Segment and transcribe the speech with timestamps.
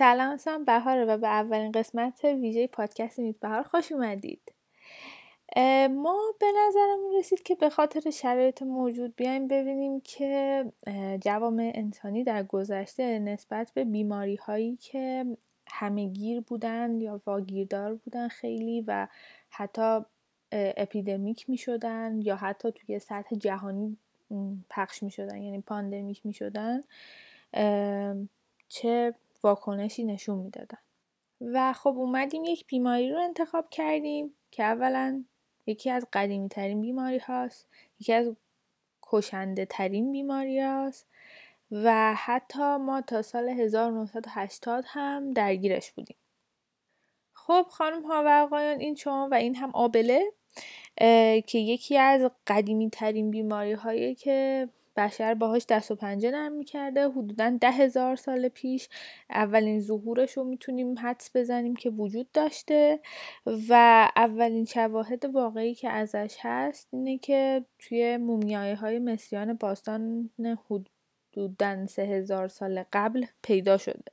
[0.00, 4.52] سلام اسمم بهاره و به اولین قسمت ویژه پادکست میت بهار خوش اومدید.
[5.90, 10.64] ما به نظرمون رسید که به خاطر شرایط موجود بیایم ببینیم که
[11.20, 15.26] جوامع انسانی در گذشته نسبت به بیماری هایی که
[15.66, 19.08] همهگیر بودن یا واگیردار بودن خیلی و
[19.50, 20.00] حتی
[20.52, 23.96] اپیدمیک می شدن یا حتی توی سطح جهانی
[24.70, 26.82] پخش می شدن یعنی پاندمیک می شدن
[28.68, 30.78] چه واکنشی نشون می‌دادن.
[31.40, 35.24] و خب اومدیم یک بیماری رو انتخاب کردیم که اولا
[35.66, 37.68] یکی از قدیمی ترین بیماری هاست
[38.00, 38.36] یکی از
[39.02, 41.06] کشنده ترین بیماری هاست
[41.70, 46.16] و حتی ما تا سال 1980 هم درگیرش بودیم.
[47.32, 50.32] خب خانم ها و آقایان این شما و این هم آبله
[51.46, 57.08] که یکی از قدیمی ترین بیماری هایی که بشر باهاش دست و پنجه نرم می‌کرده.
[57.08, 58.88] حدودا ده هزار سال پیش
[59.30, 63.00] اولین ظهورش رو می‌تونیم حدس بزنیم که وجود داشته
[63.68, 63.74] و
[64.16, 70.30] اولین شواهد واقعی که ازش هست اینه که توی مومیایی های مصریان باستان
[70.70, 74.12] حدودا سه هزار سال قبل پیدا شده.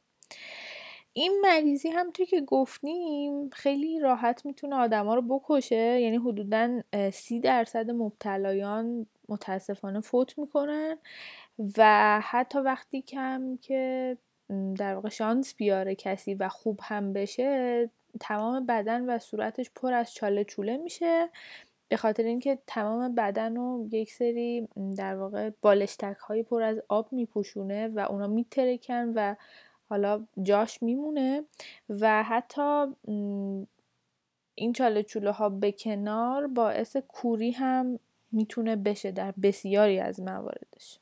[1.14, 6.02] این مریضی هم توی که گفتیم خیلی راحت می‌تونه آدما رو بکشه.
[6.02, 6.82] یعنی حدودا
[7.14, 10.98] سی درصد مبتلایان متاسفانه فوت می‌کنن
[11.78, 14.18] و حتی وقتی کم که
[14.78, 17.90] در واقع شانس بیاره کسی و خوب هم بشه
[18.20, 21.30] تمام بدن و صورتش پر از چاله چوله میشه.
[21.90, 24.68] به خاطر اینکه تمام بدن رو یک سری
[24.98, 29.36] در واقع بالشتک های پر از آب میپوشونه و اونا میترکن و
[29.90, 31.44] حالا جاش میمونه
[31.90, 32.86] و حتی
[34.56, 38.00] این چاله چوله ها به کنار باعث کوری هم
[38.32, 41.00] می‌تونه بشه در بسیاری از مواردش.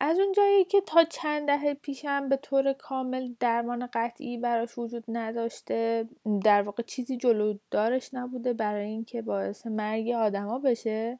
[0.00, 5.04] از اون جایی که تا چند دهه پیشم به طور کامل درمان قطعی براش وجود
[5.08, 6.08] نداشته
[6.44, 11.18] در واقع چیزی جلو دارش نبوده برای اینکه باعث مرگ آدما بشه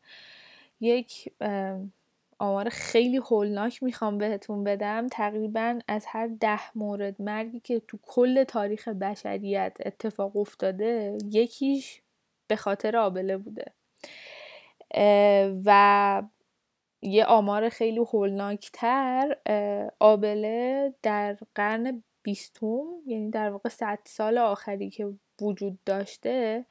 [0.80, 1.32] یک
[2.38, 5.06] آمار خیلی هولناک می‌خوام بهتون بدم.
[5.08, 12.02] تقریبا از هر ده مورد مرگی که تو کل تاریخ بشریت اتفاق افتاده یکیش
[12.46, 13.64] به خاطر آبله بوده.
[15.64, 16.22] و
[17.02, 19.36] یه آمار خیلی هولناکتر
[19.98, 26.66] آبله در قرن بیستم یعنی در واقع صد سال آخری که وجود داشته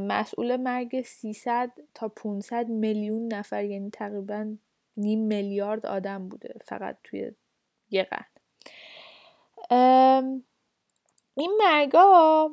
[0.00, 4.56] مسئول مرگ 300 تا 500 میلیون نفر یعنی تقریبا
[4.96, 7.32] نیم میلیارد آدم بوده فقط توی
[7.90, 8.26] یه قرن.
[11.34, 12.50] این مرگا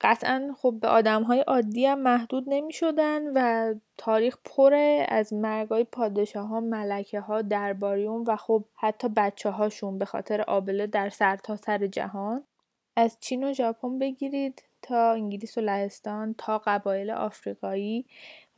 [0.00, 5.84] قطعا خب به آدم های عادی هم محدود نمی شدن و تاریخ پره از مرگای
[5.84, 11.78] پادشاه ها ملکه ها درباریون و خب حتی بچه هاشون به خاطر آبله در سرتاسر
[11.78, 12.44] سر جهان.
[12.96, 18.06] از چین و ژاپن بگیرید تا انگلیس و لهستان تا قبایل آفریقایی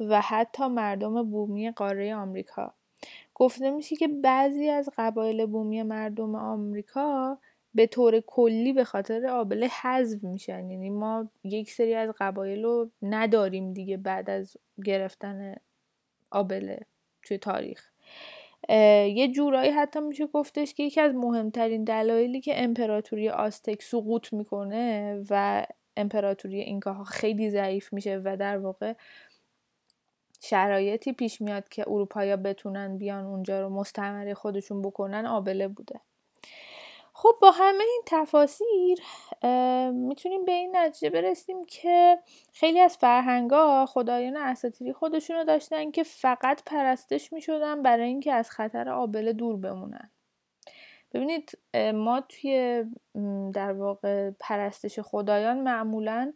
[0.01, 2.75] و حتی مردم بومی قاره آمریکا.
[3.35, 7.39] گفته میشه که بعضی از قبایل بومی مردم آمریکا
[7.75, 10.71] به طور کلی به خاطر آبله حذف میشن.
[10.71, 15.55] یعنی ما یک سری از قبایل رو نداریم دیگه بعد از گرفتن
[16.31, 16.81] آبله
[17.23, 17.91] توی تاریخ.
[18.69, 25.17] یه جورایی حتی میشه گفتش که یکی از مهمترین دلایلی که امپراتوری آستک سقوط می‌کنه
[25.31, 28.95] و امپراتوری اینکاها خیلی ضعیف میشه و در واقع
[30.41, 36.01] شرایطی پیش میاد که اروپایا بتونن بیان اونجا رو مستعمره خودشون بکنن آبله بوده.
[37.21, 38.99] خب با همه این تفاسیر
[39.93, 42.19] می‌تونیم به این نتیجه برسیم که
[42.53, 48.51] خیلی از فرهنگا خدایان اساطیری خودشون رو داشتن که فقط پرستش می‌شدن برای اینکه از
[48.51, 50.11] خطر آبله دور بمونن.
[51.15, 51.59] ببینید
[51.95, 52.85] ما توی
[53.55, 56.33] در واقع پرستش خدایان معمولا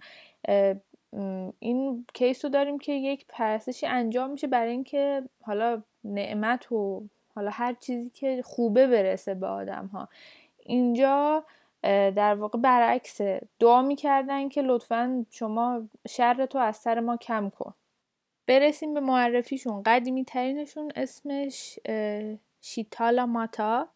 [1.59, 7.03] این کیس رو داریم که یک پرستشی انجام میشه برای اینکه حالا نعمت و
[7.35, 10.09] حالا هر چیزی که خوبه برسه به آدم ها
[10.63, 11.45] اینجا
[12.17, 13.21] در واقع برعکس
[13.59, 17.75] دعا می‌کردن که لطفا شما شر تو از سر ما کم کن.
[18.47, 19.83] برسیم به معرفیشون.
[19.83, 21.79] قدیمی ترینشون اسمش
[22.61, 23.89] شیتالا ماتا.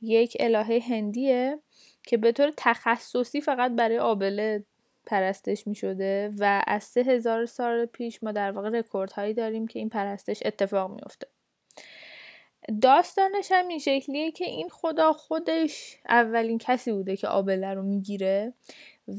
[0.00, 1.58] یک الهه هندیه
[2.02, 4.64] که به طور تخصصی فقط برای آبله
[5.06, 9.78] پرستش می شده و از سه سال پیش ما در واقع رکورد هایی داریم که
[9.78, 11.26] این پرستش اتفاق میفته
[12.80, 18.52] داستانش هم این شکلیه که این خدا خودش اولین کسی بوده که آبله رو می‌گیره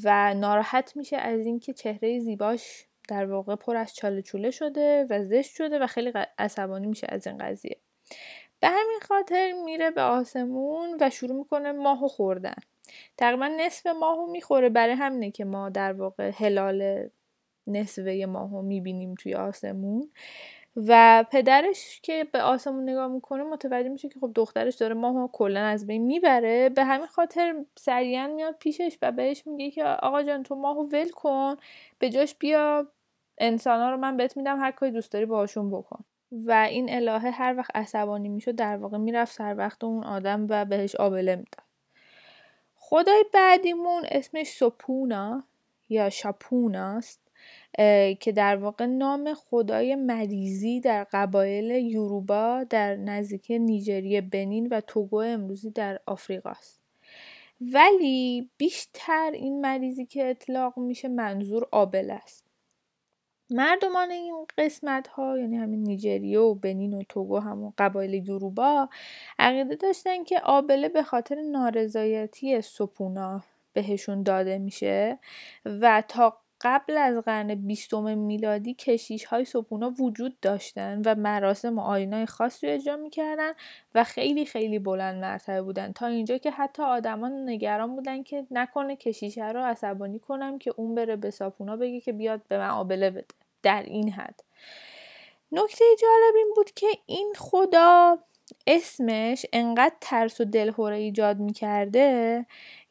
[0.03, 5.23] و ناراحت میشه از اینکه چهره زیباش در واقع پر از چاله چوله شده و
[5.25, 7.77] زشت شده و خیلی عصبانی میشه از این قضیه.
[8.59, 12.55] به همین خاطر میره به آسمون و شروع می‌کنه ماهو خوردن.
[13.17, 14.69] تقریبا نصف ماهو می‌خوره.
[14.69, 17.09] برای همینه که ما در واقع هلال
[17.67, 20.11] نصفه ماهو می‌بینیم توی آسمون.
[20.75, 25.59] و پدرش که به آسمون نگاه می‌کنه متوجه میشه که خب دخترش داره ماهو کلا
[25.61, 26.69] از بین می‌بره.
[26.69, 31.09] به همین خاطر سریعا میاد پیشش و بهش میگه که آقا جان تو ماهو ول
[31.09, 31.55] کن
[31.99, 32.87] به جاش بیا
[33.37, 36.03] انسان رو من بهت میدم هر کاری دوست داری باهاشون بکن.
[36.31, 40.65] و این الهه هر وقت عصبانی می‌شد در واقع می‌رفت سر وقت اون آدم و
[40.65, 41.65] بهش آبله می‌داد.
[42.75, 45.43] خدای بعدیمون اسمش سپونا
[45.89, 47.24] یا شاپوناست.
[48.19, 55.17] که در واقع نام خدای مریضی در قبایل یوروبا در نزدیکی نیجریه بنین و توگو
[55.17, 56.81] امروزی در آفریقاست.
[57.61, 62.45] ولی بیشتر این مریضی که اطلاق میشه منظور آبل است.
[63.49, 68.89] مردمان این قسمت ها یعنی همین نیجریه و بنین و توگو همون قبایل یوروبا
[69.39, 73.43] عقیده داشتن که آبله به خاطر نارضایتی سپونا
[73.73, 75.19] بهشون داده میشه
[75.65, 81.81] و تا قبل از قرن بیستم میلادی کشیش های سپونا وجود داشتن و مراسم و
[81.81, 83.51] آینای خاصی رو اجرا می‌کردن
[83.95, 85.91] و خیلی خیلی بلند مرتبه بودن.
[85.91, 90.95] تا اینجا که حتی آدمان نگران بودن که نکنه کشیشه رو عصبانی کنم که اون
[90.95, 93.25] بره به ساپونا بگه که بیاد به من آبله بده.
[93.63, 94.39] در این حد.
[95.51, 98.17] نکته جالب این بود که این خدا
[98.67, 102.45] اسمش انقدر ترس و دلهوره ایجاد می‌کرده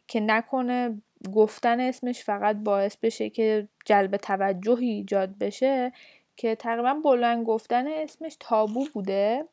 [0.07, 1.03] که نکنه
[1.33, 5.93] گفتن اسمش فقط باعث بشه که جلب توجهی ایجاد بشه
[6.37, 9.45] که تقریبا بلند گفتن اسمش تابو بوده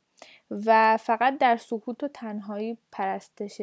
[0.51, 3.61] و فقط در سکوت و تنهایی پرستش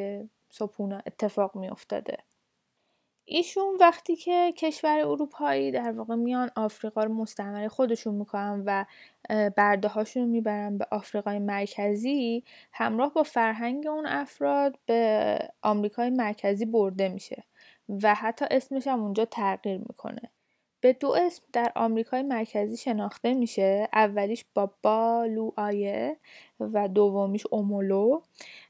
[0.50, 2.18] سپونا اتفاق می افتاده.
[3.24, 8.84] ایشون وقتی که کشور اروپایی در واقع میان آفریقا رو مستعمره خودشون می‌کنن و
[9.56, 17.08] برده هاشون می‌برن به آفریقای مرکزی همراه با فرهنگ اون افراد به آمریکای مرکزی برده
[17.08, 17.44] میشه
[17.88, 20.30] و حتی اسمش هم اونجا تغییر می‌کنه.
[20.80, 26.16] به دو اسم در آمریکای مرکزی شناخته میشه اولیش بابا لوآیه
[26.60, 28.20] و دومیش اومولو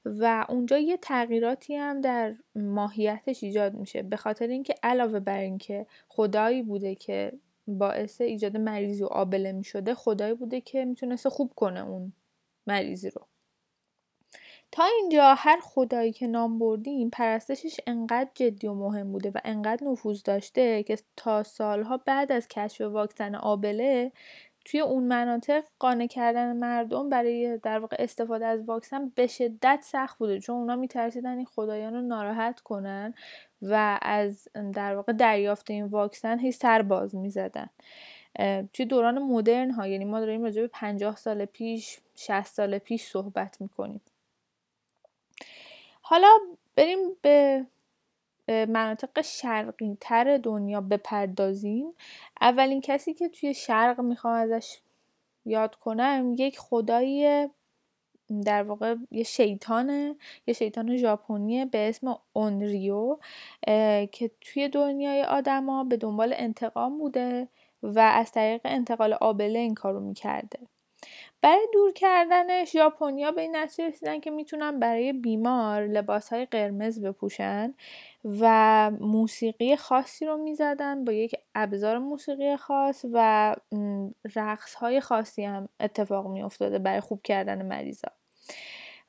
[0.05, 4.03] و اونجا یه تغییراتی هم در ماهیتش ایجاد میشه.
[4.03, 7.33] به خاطر اینکه علاوه بر اینکه خدایی بوده که
[7.67, 12.13] باعث ایجاد مریضی و آبله می‌شده خدایی بوده که می‌تونسته خوب کنه اون
[12.67, 13.27] مریضی رو.
[14.73, 19.87] تا اینجا هر خدایی که نام بردیم پرستشش انقدر جدی و مهم بوده و انقدر
[19.87, 24.13] نفوذ داشته که تا سالها بعد از کشف واکسن آبله
[24.65, 30.19] توی اون مناطق قانع کردن مردم برای در واقع استفاده از واکسن به شدت سخت
[30.19, 30.41] بوده.
[30.41, 33.15] چون اونا میترسیدن این خدایان رو ناراحت کنن
[33.63, 37.69] و از در واقع دریافت این واکسن هی سر باز می‌زدن.
[38.73, 43.03] توی دوران مدرن ها یعنی ما داریم راجع به 50 سال پیش 60 سال پیش
[43.03, 44.01] صحبت می‌کنیم.
[46.11, 46.39] حالا
[46.77, 47.67] بریم به
[48.49, 51.93] مناطق شرقی تر دنیا بپردازیم.
[52.41, 54.79] اولین کسی که توی شرق می‌خوام ازش
[55.45, 57.49] یاد کنم یک خدای
[58.45, 60.17] در واقع یه شیطانه
[60.47, 63.17] یه شیطان ژاپنیه به اسم اونریو
[64.13, 67.49] که توی دنیای آدما به دنبال انتقام بوده
[67.83, 70.59] و از طریق انتقال آبله این کارو می‌کرده.
[71.43, 77.75] برای دور کردنش ژاپنیا به این نتیجه رسیدن که می‌تونن برای بیمار لباسهای قرمز بپوشن
[78.41, 83.57] و موسیقی خاصی رو می‌زدن با یک ابزار موسیقی خاص و
[84.37, 88.09] رقص های خاصی هم اتفاق میافتاده برای خوب کردن مریضا.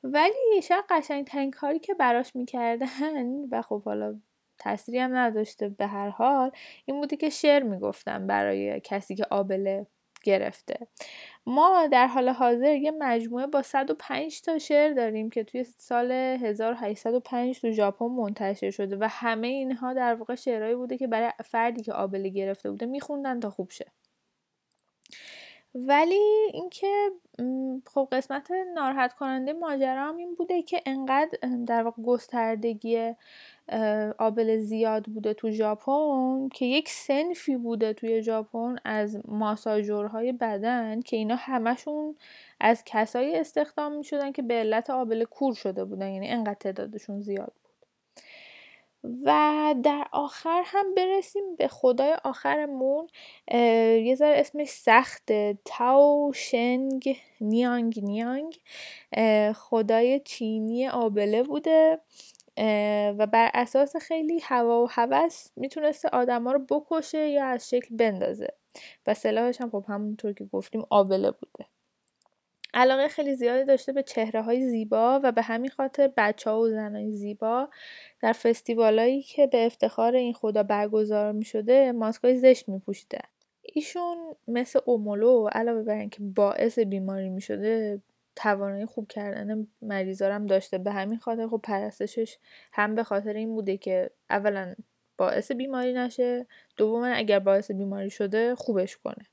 [0.04, 4.20] ولی شاید قشنگترین کاری که براش می‌کردن و خب حالا
[4.58, 6.50] تأثیری هم نداشته به هر حال
[6.84, 9.86] این بوده که شعر می‌گفتن برای کسی که آبله.
[10.24, 10.86] گرفته.
[11.46, 17.60] ما در حال حاضر یه مجموعه با 105 تا شعر داریم که توی سال 1805
[17.60, 21.92] تو ژاپن منتشر شده و همه اینها در واقع شعرهایی بوده که برای فردی که
[21.92, 23.86] آبله گرفته بوده میخوندن تا خوب شه.
[25.74, 27.10] ولی اینکه
[27.86, 33.14] خب قسمت ناراحت کننده ماجرا هم این بوده که انقدر در واقع گستردگی
[34.18, 41.16] آبل زیاد بوده تو ژاپن که یک سنفی بوده توی ژاپن از ماساژورهای بدن که
[41.16, 42.16] اینا همشون
[42.60, 47.20] از کسایی استخدام می شدن که به علت آبل کور شده بودن یعنی انقدر تعدادشون
[47.20, 47.70] زیاد بود.
[49.24, 53.06] و در آخر هم برسیم به خدای آخرمون.
[54.04, 58.58] یه ذره اسمش سخته تاو شنگ نیانگ نیانگ.
[59.54, 61.98] خدای چینی آبله بوده.
[63.18, 68.48] و بر اساس خیلی هوا و هوس می‌تونسته آدما رو بکشه یا از شکل بندازه.
[69.06, 71.66] و سلاحش هم خب همونطور که گفتیم آبله بوده.
[72.74, 76.68] علاقه خیلی زیادی داشته به چهره های زیبا و به همین خاطر بچه ها و
[76.68, 77.68] زنای زیبا.
[78.22, 83.18] در فستیوالایی که به افتخار این خدا برگزار می شده ماسکای زشت می پوشیده.
[83.62, 88.02] ایشون مثل اومولو علاوه بر اینکه باعث بیماری می شده
[88.36, 90.78] توانایی خوب کردن مریضارم داشته.
[90.78, 92.38] به همین خاطر خب پرستشش
[92.72, 94.74] هم به خاطر این بوده که اولا
[95.16, 96.46] باعث بیماری نشه
[96.76, 99.26] دوما اگر باعث بیماری شده خوبش کنه.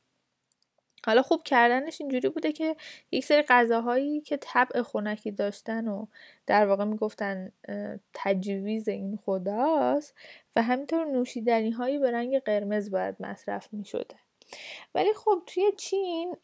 [1.06, 2.76] حالا خوب کردنش اینجوری بوده که
[3.12, 6.06] یک سری غذاهایی که طبع خونکی داشتن و
[6.48, 7.52] در واقع می‌گفتن
[8.14, 10.16] تجویز این خداست
[10.56, 14.16] و همینطور نوشیدنی هایی به رنگ قرمز باید مصرف می شده
[14.96, 16.36] ولی خب توی چین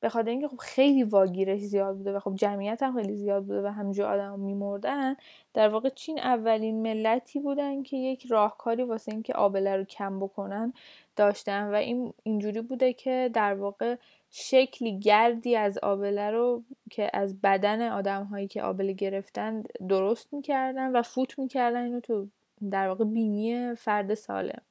[0.00, 3.62] به خاطر اینکه خب خیلی واگیرش زیاد بوده و خب جمعیت هم خیلی زیاد بوده
[3.62, 5.16] و همجور آدم میمردن
[5.54, 10.72] در واقع چین اولین ملتی بودن که یک راهکاری واسه اینکه آبله رو کم بکنن
[11.16, 13.96] داشتن و این اینجوری بوده که در واقع
[14.30, 20.92] شکلی گردی از آبله رو که از بدن آدم هایی که آبله گرفتن درست می‌کردن
[20.92, 22.28] و فوت می‌کردن اینو تو
[22.70, 24.62] در واقع بینی فرد سالم.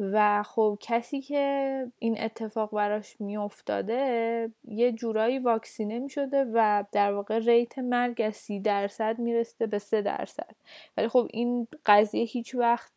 [0.00, 7.12] و خب کسی که این اتفاق براش میافتاده یه جورایی واکسینه می شده و در
[7.12, 10.54] واقع ریت مرگ از سی درصد میرسته به سه درصد.
[10.96, 12.92] ولی خب این قضیه هیچ وقت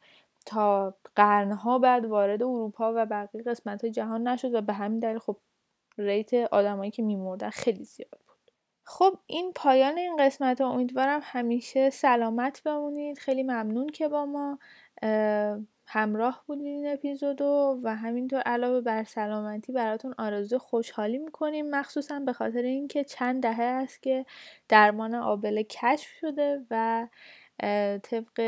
[0.46, 5.20] تا قرنها بعد وارد اروپا و بقیه قسمت های جهان نشد و به همین دلیل
[5.20, 5.38] خب
[5.98, 8.52] ریت آدمایی که میمردن خیلی زیاد بود.
[8.84, 13.18] خب این پایان این قسمت ها امیدوارم همیشه سلامت بمونید.
[13.18, 14.60] خیلی ممنون که با ما
[15.88, 21.70] همراه بودین این اپیزودو و همینطور علاوه بر سلامتی براتون آرزو خوشحالی می‌کنیم.
[21.70, 24.26] مخصوصا به خاطر اینکه چند دهه است که
[24.70, 27.08] درمان آبله کشف شده و
[28.04, 28.40] طبق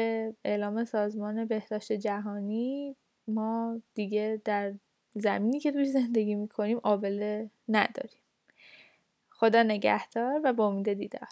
[0.45, 2.95] اعلام سازمان بهداشت جهانی
[3.27, 4.73] ما دیگه در
[5.15, 8.19] زمینی که توش زندگی می‌کنیم آبله نداریم.
[9.29, 11.27] خدا نگهدار و با امید دیدار.